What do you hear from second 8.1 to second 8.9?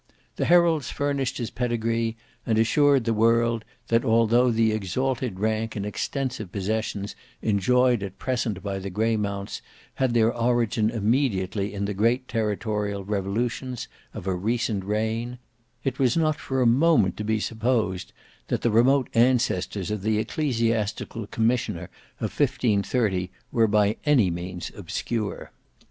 present by the